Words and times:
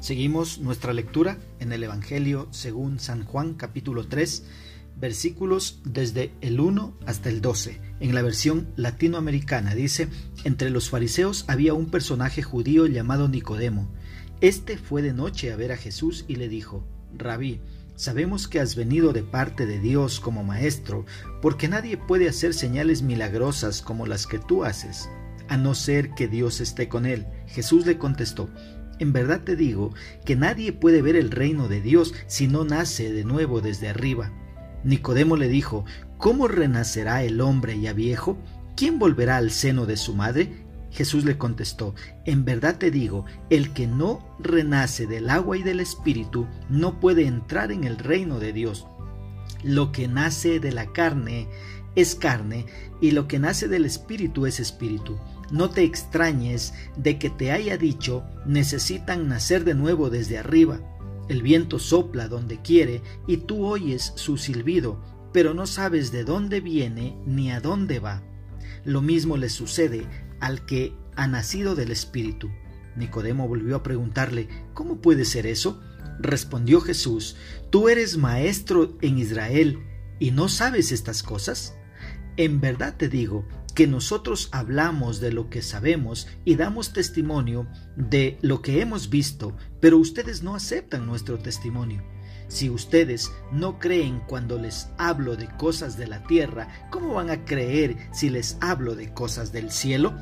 Seguimos 0.00 0.58
nuestra 0.58 0.92
lectura 0.92 1.38
en 1.60 1.72
el 1.72 1.84
Evangelio 1.84 2.48
según 2.50 2.98
San 2.98 3.24
Juan 3.24 3.54
capítulo 3.54 4.06
3 4.06 4.44
versículos 5.00 5.80
desde 5.84 6.32
el 6.40 6.60
1 6.60 6.94
hasta 7.06 7.30
el 7.30 7.40
12. 7.40 7.80
En 8.00 8.14
la 8.14 8.22
versión 8.22 8.68
latinoamericana 8.76 9.74
dice, 9.74 10.08
entre 10.44 10.70
los 10.70 10.90
fariseos 10.90 11.44
había 11.48 11.74
un 11.74 11.90
personaje 11.90 12.42
judío 12.42 12.86
llamado 12.86 13.28
Nicodemo. 13.28 13.88
Este 14.40 14.76
fue 14.76 15.02
de 15.02 15.12
noche 15.12 15.52
a 15.52 15.56
ver 15.56 15.72
a 15.72 15.76
Jesús 15.76 16.24
y 16.28 16.36
le 16.36 16.48
dijo, 16.48 16.84
Rabí, 17.16 17.60
sabemos 17.96 18.46
que 18.46 18.60
has 18.60 18.76
venido 18.76 19.12
de 19.12 19.22
parte 19.22 19.66
de 19.66 19.80
Dios 19.80 20.20
como 20.20 20.44
maestro, 20.44 21.04
porque 21.42 21.68
nadie 21.68 21.96
puede 21.96 22.28
hacer 22.28 22.54
señales 22.54 23.02
milagrosas 23.02 23.82
como 23.82 24.06
las 24.06 24.26
que 24.26 24.38
tú 24.38 24.64
haces, 24.64 25.08
a 25.50 25.56
no 25.56 25.74
ser 25.74 26.14
que 26.14 26.28
Dios 26.28 26.60
esté 26.60 26.88
con 26.88 27.04
él. 27.04 27.26
Jesús 27.48 27.84
le 27.84 27.98
contestó, 27.98 28.48
en 29.00 29.12
verdad 29.12 29.40
te 29.40 29.56
digo 29.56 29.92
que 30.24 30.36
nadie 30.36 30.72
puede 30.72 31.02
ver 31.02 31.16
el 31.16 31.30
reino 31.30 31.68
de 31.68 31.80
Dios 31.80 32.14
si 32.28 32.46
no 32.46 32.64
nace 32.64 33.12
de 33.12 33.24
nuevo 33.24 33.60
desde 33.60 33.88
arriba. 33.88 34.30
Nicodemo 34.84 35.36
le 35.36 35.48
dijo, 35.48 35.84
¿Cómo 36.18 36.46
renacerá 36.46 37.24
el 37.24 37.40
hombre 37.40 37.80
ya 37.80 37.92
viejo? 37.92 38.38
¿Quién 38.76 38.98
volverá 38.98 39.38
al 39.38 39.50
seno 39.50 39.86
de 39.86 39.96
su 39.96 40.14
madre? 40.14 40.52
Jesús 40.92 41.24
le 41.24 41.36
contestó, 41.36 41.96
En 42.26 42.44
verdad 42.44 42.76
te 42.78 42.92
digo, 42.92 43.24
el 43.48 43.72
que 43.72 43.88
no 43.88 44.36
renace 44.38 45.08
del 45.08 45.30
agua 45.30 45.56
y 45.56 45.64
del 45.64 45.80
espíritu 45.80 46.46
no 46.68 47.00
puede 47.00 47.26
entrar 47.26 47.72
en 47.72 47.82
el 47.82 47.98
reino 47.98 48.38
de 48.38 48.52
Dios. 48.52 48.86
Lo 49.64 49.90
que 49.90 50.06
nace 50.06 50.60
de 50.60 50.70
la 50.70 50.92
carne 50.92 51.48
es 51.96 52.14
carne, 52.14 52.66
y 53.00 53.10
lo 53.12 53.26
que 53.26 53.38
nace 53.38 53.66
del 53.66 53.84
espíritu 53.84 54.46
es 54.46 54.60
espíritu. 54.60 55.18
No 55.50 55.70
te 55.70 55.82
extrañes 55.82 56.74
de 56.96 57.18
que 57.18 57.30
te 57.30 57.50
haya 57.50 57.76
dicho, 57.76 58.24
necesitan 58.46 59.28
nacer 59.28 59.64
de 59.64 59.74
nuevo 59.74 60.10
desde 60.10 60.38
arriba. 60.38 60.80
El 61.28 61.42
viento 61.42 61.78
sopla 61.78 62.28
donde 62.28 62.60
quiere 62.60 63.02
y 63.26 63.38
tú 63.38 63.66
oyes 63.66 64.12
su 64.16 64.36
silbido, 64.36 65.02
pero 65.32 65.54
no 65.54 65.66
sabes 65.66 66.12
de 66.12 66.24
dónde 66.24 66.60
viene 66.60 67.16
ni 67.26 67.50
a 67.50 67.60
dónde 67.60 67.98
va. 67.98 68.22
Lo 68.84 69.00
mismo 69.02 69.36
le 69.36 69.48
sucede 69.48 70.06
al 70.40 70.64
que 70.66 70.94
ha 71.16 71.26
nacido 71.26 71.74
del 71.74 71.90
Espíritu. 71.90 72.50
Nicodemo 72.96 73.46
volvió 73.46 73.76
a 73.76 73.82
preguntarle, 73.82 74.48
¿cómo 74.74 75.00
puede 75.00 75.24
ser 75.24 75.46
eso? 75.46 75.80
Respondió 76.18 76.80
Jesús, 76.80 77.36
¿tú 77.70 77.88
eres 77.88 78.16
maestro 78.16 78.96
en 79.00 79.18
Israel 79.18 79.78
y 80.18 80.30
no 80.32 80.48
sabes 80.48 80.92
estas 80.92 81.22
cosas? 81.22 81.74
En 82.36 82.60
verdad 82.60 82.96
te 82.96 83.08
digo 83.08 83.46
que 83.72 83.86
nosotros 83.86 84.48
hablamos 84.52 85.20
de 85.20 85.32
lo 85.32 85.50
que 85.50 85.62
sabemos 85.62 86.28
y 86.44 86.56
damos 86.56 86.92
testimonio 86.92 87.66
de 87.96 88.38
lo 88.42 88.62
que 88.62 88.80
hemos 88.80 89.10
visto, 89.10 89.56
pero 89.80 89.98
ustedes 89.98 90.42
no 90.42 90.54
aceptan 90.54 91.06
nuestro 91.06 91.38
testimonio. 91.38 92.02
Si 92.48 92.68
ustedes 92.68 93.30
no 93.52 93.78
creen 93.78 94.20
cuando 94.26 94.58
les 94.58 94.88
hablo 94.98 95.36
de 95.36 95.46
cosas 95.56 95.96
de 95.96 96.08
la 96.08 96.24
tierra, 96.24 96.88
¿cómo 96.90 97.14
van 97.14 97.30
a 97.30 97.44
creer 97.44 97.96
si 98.12 98.28
les 98.28 98.58
hablo 98.60 98.96
de 98.96 99.14
cosas 99.14 99.52
del 99.52 99.70
cielo? 99.70 100.14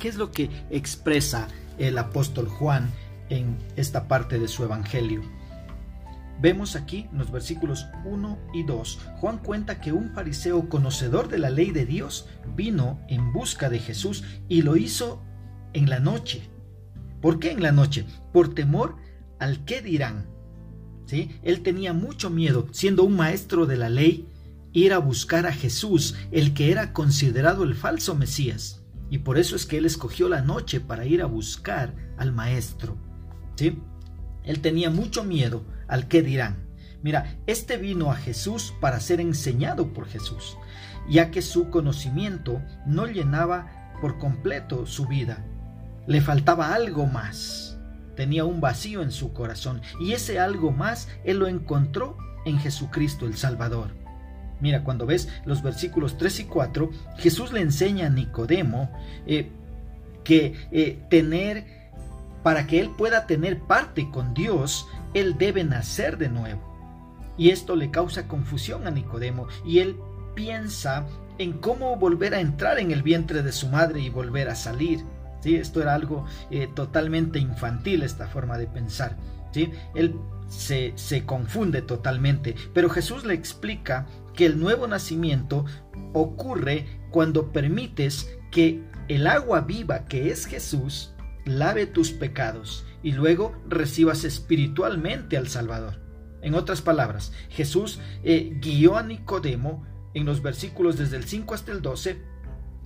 ¿Qué 0.00 0.08
es 0.08 0.16
lo 0.16 0.30
que 0.30 0.48
expresa 0.70 1.48
el 1.78 1.98
apóstol 1.98 2.48
Juan 2.48 2.90
en 3.28 3.58
esta 3.76 4.08
parte 4.08 4.38
de 4.38 4.48
su 4.48 4.64
evangelio? 4.64 5.22
Vemos 6.40 6.76
aquí 6.76 7.08
en 7.10 7.18
los 7.18 7.30
versículos 7.30 7.86
1 8.04 8.38
y 8.52 8.64
2, 8.64 8.98
Juan 9.18 9.38
cuenta 9.38 9.80
que 9.80 9.92
un 9.92 10.10
fariseo 10.10 10.68
conocedor 10.68 11.28
de 11.28 11.38
la 11.38 11.50
ley 11.50 11.70
de 11.70 11.86
Dios 11.86 12.28
vino 12.56 13.00
en 13.08 13.32
busca 13.32 13.70
de 13.70 13.78
Jesús 13.78 14.24
y 14.48 14.62
lo 14.62 14.76
hizo 14.76 15.22
en 15.72 15.88
la 15.88 16.00
noche. 16.00 16.50
¿Por 17.20 17.38
qué 17.38 17.52
en 17.52 17.62
la 17.62 17.72
noche? 17.72 18.04
Por 18.32 18.52
temor 18.52 18.96
al 19.38 19.64
qué 19.64 19.80
dirán. 19.80 20.26
¿Sí? 21.06 21.38
Él 21.42 21.62
tenía 21.62 21.92
mucho 21.92 22.30
miedo, 22.30 22.66
siendo 22.72 23.04
un 23.04 23.16
maestro 23.16 23.66
de 23.66 23.76
la 23.76 23.88
ley, 23.88 24.28
ir 24.72 24.92
a 24.92 24.98
buscar 24.98 25.46
a 25.46 25.52
Jesús, 25.52 26.16
el 26.32 26.52
que 26.54 26.72
era 26.72 26.92
considerado 26.92 27.62
el 27.62 27.74
falso 27.74 28.14
Mesías. 28.14 28.84
Y 29.10 29.18
por 29.18 29.38
eso 29.38 29.54
es 29.54 29.66
que 29.66 29.78
él 29.78 29.86
escogió 29.86 30.28
la 30.28 30.40
noche 30.40 30.80
para 30.80 31.06
ir 31.06 31.22
a 31.22 31.26
buscar 31.26 31.94
al 32.16 32.32
maestro. 32.32 32.96
¿Sí? 33.54 33.78
Él 34.42 34.60
tenía 34.60 34.90
mucho 34.90 35.24
miedo 35.24 35.64
al 35.94 36.08
que 36.08 36.22
dirán. 36.22 36.56
Mira, 37.02 37.36
este 37.46 37.76
vino 37.76 38.10
a 38.10 38.16
Jesús 38.16 38.74
para 38.80 38.98
ser 38.98 39.20
enseñado 39.20 39.92
por 39.92 40.08
Jesús, 40.08 40.56
ya 41.08 41.30
que 41.30 41.40
su 41.40 41.70
conocimiento 41.70 42.60
no 42.84 43.06
llenaba 43.06 43.92
por 44.00 44.18
completo 44.18 44.86
su 44.86 45.06
vida. 45.06 45.44
Le 46.08 46.20
faltaba 46.20 46.74
algo 46.74 47.06
más. 47.06 47.78
Tenía 48.16 48.44
un 48.44 48.60
vacío 48.60 49.02
en 49.02 49.12
su 49.12 49.32
corazón 49.32 49.82
y 50.00 50.14
ese 50.14 50.40
algo 50.40 50.72
más 50.72 51.08
él 51.22 51.38
lo 51.38 51.46
encontró 51.46 52.18
en 52.44 52.58
Jesucristo 52.58 53.26
el 53.26 53.36
Salvador. 53.36 53.90
Mira, 54.60 54.82
cuando 54.82 55.06
ves 55.06 55.28
los 55.44 55.62
versículos 55.62 56.18
3 56.18 56.40
y 56.40 56.44
4, 56.46 56.90
Jesús 57.18 57.52
le 57.52 57.60
enseña 57.60 58.06
a 58.06 58.10
Nicodemo 58.10 58.90
eh, 59.26 59.48
que 60.24 60.54
eh, 60.72 60.98
tener 61.08 61.84
para 62.44 62.66
que 62.66 62.78
él 62.78 62.90
pueda 62.90 63.26
tener 63.26 63.58
parte 63.60 64.10
con 64.10 64.34
Dios, 64.34 64.86
él 65.14 65.38
debe 65.38 65.64
nacer 65.64 66.18
de 66.18 66.28
nuevo. 66.28 66.60
Y 67.36 67.50
esto 67.50 67.74
le 67.76 67.90
causa 67.90 68.28
confusión 68.28 68.86
a 68.86 68.90
Nicodemo 68.90 69.48
y 69.64 69.78
él 69.80 69.96
piensa 70.34 71.06
en 71.38 71.54
cómo 71.54 71.96
volver 71.96 72.34
a 72.34 72.40
entrar 72.40 72.78
en 72.78 72.90
el 72.90 73.02
vientre 73.02 73.42
de 73.42 73.52
su 73.52 73.68
madre 73.68 74.00
y 74.00 74.10
volver 74.10 74.48
a 74.48 74.54
salir. 74.54 75.04
¿Sí? 75.40 75.56
Esto 75.56 75.82
era 75.82 75.94
algo 75.94 76.24
eh, 76.50 76.68
totalmente 76.74 77.38
infantil, 77.38 78.02
esta 78.02 78.28
forma 78.28 78.56
de 78.56 78.66
pensar. 78.66 79.16
¿sí? 79.52 79.70
Él 79.94 80.16
se, 80.48 80.92
se 80.96 81.24
confunde 81.24 81.82
totalmente, 81.82 82.54
pero 82.72 82.88
Jesús 82.88 83.24
le 83.24 83.34
explica 83.34 84.06
que 84.34 84.46
el 84.46 84.58
nuevo 84.58 84.86
nacimiento 84.86 85.64
ocurre 86.12 86.86
cuando 87.10 87.52
permites 87.52 88.28
que 88.50 88.82
el 89.08 89.26
agua 89.26 89.60
viva 89.60 90.06
que 90.06 90.30
es 90.30 90.46
Jesús 90.46 91.13
lave 91.44 91.86
tus 91.86 92.12
pecados 92.12 92.84
y 93.02 93.12
luego 93.12 93.54
recibas 93.68 94.24
espiritualmente 94.24 95.36
al 95.36 95.48
Salvador. 95.48 96.00
En 96.42 96.54
otras 96.54 96.82
palabras, 96.82 97.32
Jesús 97.50 98.00
eh, 98.22 98.58
guió 98.60 98.96
a 98.96 99.02
Nicodemo 99.02 99.86
en 100.14 100.26
los 100.26 100.42
versículos 100.42 100.98
desde 100.98 101.16
el 101.16 101.24
5 101.24 101.54
hasta 101.54 101.72
el 101.72 101.82
12 101.82 102.34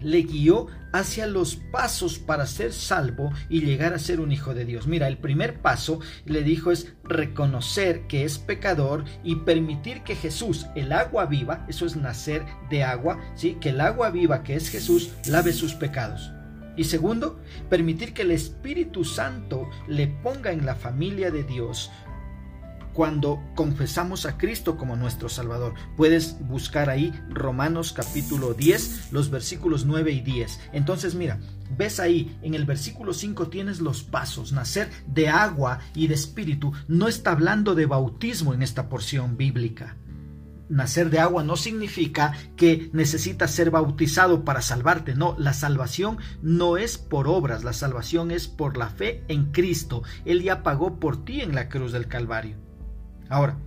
le 0.00 0.22
guió 0.22 0.66
hacia 0.92 1.26
los 1.26 1.56
pasos 1.56 2.18
para 2.18 2.46
ser 2.46 2.72
salvo 2.72 3.32
y 3.48 3.60
llegar 3.60 3.94
a 3.94 3.98
ser 3.98 4.20
un 4.20 4.32
hijo 4.32 4.54
de 4.54 4.64
Dios. 4.64 4.86
Mira, 4.86 5.08
el 5.08 5.18
primer 5.18 5.60
paso 5.60 6.00
le 6.24 6.42
dijo 6.42 6.70
es 6.70 6.94
reconocer 7.04 8.06
que 8.06 8.24
es 8.24 8.38
pecador 8.38 9.04
y 9.22 9.36
permitir 9.36 10.02
que 10.02 10.16
Jesús, 10.16 10.66
el 10.74 10.92
agua 10.92 11.26
viva, 11.26 11.66
eso 11.68 11.86
es 11.86 11.96
nacer 11.96 12.44
de 12.70 12.84
agua, 12.84 13.20
¿sí? 13.34 13.56
que 13.60 13.70
el 13.70 13.80
agua 13.80 14.10
viva 14.10 14.42
que 14.42 14.54
es 14.54 14.68
Jesús 14.68 15.10
lave 15.26 15.52
sus 15.52 15.74
pecados. 15.74 16.32
Y 16.76 16.84
segundo, 16.84 17.40
permitir 17.68 18.12
que 18.12 18.22
el 18.22 18.30
Espíritu 18.30 19.04
Santo 19.04 19.68
le 19.88 20.08
ponga 20.08 20.52
en 20.52 20.66
la 20.66 20.74
familia 20.74 21.30
de 21.30 21.42
Dios 21.42 21.90
cuando 22.96 23.42
confesamos 23.54 24.24
a 24.24 24.38
Cristo 24.38 24.78
como 24.78 24.96
nuestro 24.96 25.28
Salvador. 25.28 25.74
Puedes 25.98 26.38
buscar 26.48 26.88
ahí 26.88 27.12
Romanos 27.28 27.92
capítulo 27.92 28.54
10, 28.54 29.12
los 29.12 29.30
versículos 29.30 29.84
9 29.84 30.12
y 30.12 30.20
10. 30.22 30.60
Entonces 30.72 31.14
mira, 31.14 31.38
ves 31.76 32.00
ahí 32.00 32.38
en 32.40 32.54
el 32.54 32.64
versículo 32.64 33.12
5 33.12 33.48
tienes 33.48 33.80
los 33.80 34.02
pasos, 34.02 34.52
nacer 34.52 34.88
de 35.06 35.28
agua 35.28 35.80
y 35.94 36.06
de 36.06 36.14
espíritu. 36.14 36.72
No 36.88 37.06
está 37.06 37.32
hablando 37.32 37.74
de 37.74 37.84
bautismo 37.84 38.54
en 38.54 38.62
esta 38.62 38.88
porción 38.88 39.36
bíblica 39.36 39.96
nacer 40.68 41.10
de 41.10 41.18
agua 41.18 41.42
no 41.42 41.56
significa 41.56 42.32
que 42.56 42.90
necesitas 42.92 43.50
ser 43.50 43.70
bautizado 43.70 44.44
para 44.44 44.62
salvarte. 44.62 45.14
No, 45.14 45.36
la 45.38 45.52
salvación 45.52 46.18
no 46.42 46.76
es 46.76 46.98
por 46.98 47.28
obras, 47.28 47.64
la 47.64 47.72
salvación 47.72 48.30
es 48.30 48.48
por 48.48 48.76
la 48.76 48.90
fe 48.90 49.24
en 49.28 49.52
Cristo. 49.52 50.02
Él 50.24 50.42
ya 50.42 50.62
pagó 50.62 50.98
por 50.98 51.24
ti 51.24 51.40
en 51.40 51.54
la 51.54 51.68
cruz 51.68 51.92
del 51.92 52.08
Calvario. 52.08 52.56
Ahora, 53.28 53.58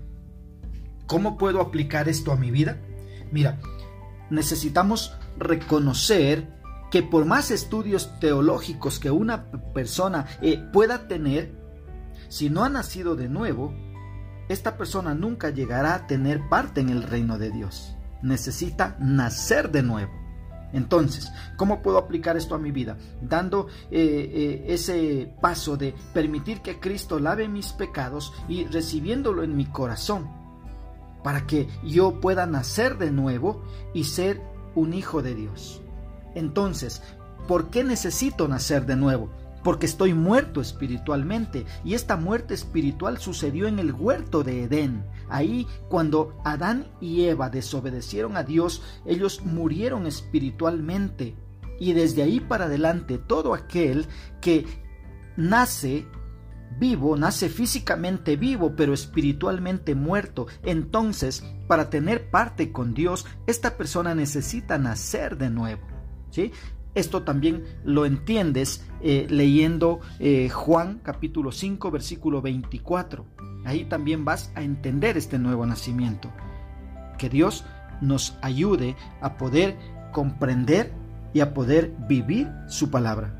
¿cómo 1.05 1.37
puedo 1.37 1.61
aplicar 1.61 2.09
esto 2.09 2.31
a 2.31 2.37
mi 2.37 2.51
vida? 2.51 2.77
Mira, 3.31 3.59
necesitamos 4.29 5.13
reconocer 5.37 6.59
que 6.91 7.03
por 7.03 7.25
más 7.25 7.51
estudios 7.51 8.19
teológicos 8.19 8.99
que 8.99 9.11
una 9.11 9.51
persona 9.73 10.25
eh, 10.41 10.57
pueda 10.73 11.07
tener, 11.07 11.53
si 12.29 12.49
no 12.49 12.63
ha 12.63 12.69
nacido 12.69 13.15
de 13.15 13.29
nuevo, 13.29 13.73
esta 14.49 14.77
persona 14.77 15.13
nunca 15.13 15.51
llegará 15.51 15.93
a 15.93 16.07
tener 16.07 16.49
parte 16.49 16.81
en 16.81 16.89
el 16.89 17.03
reino 17.03 17.37
de 17.37 17.51
Dios. 17.51 17.95
Necesita 18.21 18.97
nacer 18.99 19.71
de 19.71 19.83
nuevo. 19.83 20.11
Entonces, 20.73 21.31
¿cómo 21.55 21.81
puedo 21.81 21.97
aplicar 21.97 22.35
esto 22.35 22.55
a 22.55 22.59
mi 22.59 22.71
vida? 22.71 22.97
Dando 23.21 23.67
eh, 23.91 24.29
eh, 24.33 24.65
ese 24.67 25.33
paso 25.39 25.77
de 25.77 25.93
permitir 26.13 26.61
que 26.61 26.79
Cristo 26.79 27.19
lave 27.19 27.47
mis 27.47 27.73
pecados 27.73 28.33
y 28.47 28.65
recibiéndolo 28.65 29.43
en 29.43 29.55
mi 29.55 29.65
corazón, 29.65 30.29
para 31.23 31.45
que 31.47 31.67
yo 31.83 32.19
pueda 32.19 32.45
nacer 32.45 32.97
de 32.97 33.11
nuevo 33.11 33.63
y 33.93 34.05
ser 34.05 34.41
un 34.75 34.93
hijo 34.93 35.21
de 35.21 35.35
Dios. 35.35 35.81
Entonces, 36.35 37.01
¿por 37.47 37.69
qué 37.69 37.83
necesito 37.83 38.47
nacer 38.47 38.85
de 38.85 38.95
nuevo? 38.95 39.29
Porque 39.63 39.85
estoy 39.85 40.13
muerto 40.13 40.61
espiritualmente. 40.61 41.65
Y 41.83 41.93
esta 41.93 42.17
muerte 42.17 42.53
espiritual 42.53 43.17
sucedió 43.17 43.67
en 43.67 43.79
el 43.79 43.91
huerto 43.91 44.43
de 44.43 44.63
Edén. 44.63 45.05
Ahí, 45.29 45.67
cuando 45.89 46.37
Adán 46.43 46.87
y 46.99 47.25
Eva 47.25 47.49
desobedecieron 47.49 48.37
a 48.37 48.43
Dios, 48.43 48.81
ellos 49.05 49.43
murieron 49.43 50.07
espiritualmente. 50.07 51.35
Y 51.79 51.93
desde 51.93 52.23
ahí 52.23 52.39
para 52.39 52.65
adelante, 52.65 53.17
todo 53.17 53.53
aquel 53.53 54.07
que 54.41 54.65
nace 55.37 56.05
vivo, 56.77 57.15
nace 57.17 57.49
físicamente 57.49 58.35
vivo, 58.35 58.73
pero 58.75 58.93
espiritualmente 58.93 59.95
muerto. 59.95 60.47
Entonces, 60.63 61.43
para 61.67 61.89
tener 61.89 62.29
parte 62.29 62.71
con 62.71 62.93
Dios, 62.93 63.25
esta 63.47 63.77
persona 63.77 64.15
necesita 64.15 64.77
nacer 64.77 65.37
de 65.37 65.49
nuevo. 65.49 65.81
¿sí? 66.31 66.51
Esto 66.95 67.23
también 67.23 67.63
lo 67.83 68.05
entiendes 68.05 68.85
eh, 69.01 69.27
leyendo 69.29 69.99
eh, 70.19 70.49
Juan 70.49 70.99
capítulo 71.03 71.51
5 71.51 71.91
versículo 71.91 72.41
24. 72.41 73.25
Ahí 73.65 73.85
también 73.85 74.25
vas 74.25 74.51
a 74.55 74.63
entender 74.63 75.17
este 75.17 75.37
nuevo 75.37 75.65
nacimiento. 75.65 76.31
Que 77.17 77.29
Dios 77.29 77.65
nos 78.01 78.37
ayude 78.41 78.95
a 79.21 79.37
poder 79.37 79.77
comprender 80.11 80.91
y 81.33 81.41
a 81.41 81.53
poder 81.53 81.93
vivir 82.07 82.49
su 82.67 82.89
palabra. 82.89 83.38